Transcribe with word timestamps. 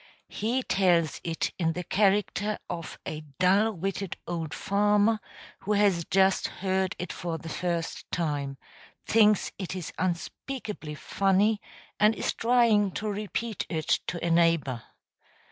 He 0.29 0.63
tells 0.63 1.21
it 1.23 1.51
in 1.59 1.73
the 1.73 1.83
character 1.83 2.57
of 2.67 2.97
a 3.05 3.21
dull 3.37 3.71
witted 3.73 4.17
old 4.25 4.51
farmer 4.51 5.19
who 5.59 5.73
has 5.73 6.05
just 6.05 6.47
heard 6.47 6.95
it 6.97 7.13
for 7.13 7.37
the 7.37 7.49
first 7.49 8.11
time, 8.11 8.57
thinks 9.05 9.51
it 9.59 9.75
is 9.75 9.93
unspeakably 9.99 10.95
funny, 10.95 11.61
and 11.99 12.15
is 12.15 12.33
trying 12.33 12.93
to 12.93 13.09
repeat 13.11 13.67
it 13.69 13.99
to 14.07 14.19
a 14.25 14.31
neighbor. 14.31 14.81